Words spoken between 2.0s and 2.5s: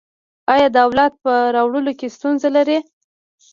ستونزه